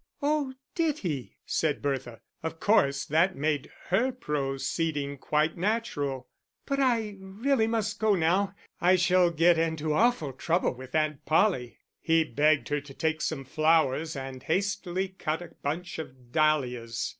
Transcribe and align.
"Oh, 0.23 0.55
did 0.73 0.97
he?" 0.97 1.35
said 1.45 1.79
Bertha. 1.83 2.21
Of 2.41 2.59
course 2.59 3.05
that 3.05 3.35
made 3.35 3.69
her 3.89 4.11
proceeding 4.11 5.19
quite 5.19 5.57
natural. 5.57 6.27
"But 6.65 6.79
I 6.79 7.17
really 7.19 7.67
must 7.67 7.99
go 7.99 8.15
now. 8.15 8.55
I 8.79 8.95
shall 8.95 9.29
get 9.29 9.59
into 9.59 9.93
awful 9.93 10.33
trouble 10.33 10.73
with 10.73 10.95
Aunt 10.95 11.23
Polly." 11.27 11.77
He 11.99 12.23
begged 12.23 12.69
her 12.69 12.81
to 12.81 12.93
take 12.95 13.21
some 13.21 13.45
flowers, 13.45 14.15
and 14.15 14.41
hastily 14.41 15.09
cut 15.09 15.43
a 15.43 15.53
bunch 15.61 15.99
of 15.99 16.31
dahlias. 16.31 17.09